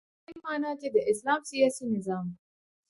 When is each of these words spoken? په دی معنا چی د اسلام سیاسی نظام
په 0.25 0.31
دی 0.35 0.37
معنا 0.45 0.71
چی 0.79 0.87
د 0.95 0.97
اسلام 1.11 1.41
سیاسی 1.49 1.85
نظام 1.95 2.25